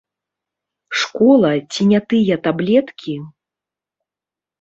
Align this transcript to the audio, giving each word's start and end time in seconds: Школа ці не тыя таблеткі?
Школа 1.01 1.51
ці 1.71 1.81
не 1.91 1.99
тыя 2.13 2.35
таблеткі? 2.47 3.13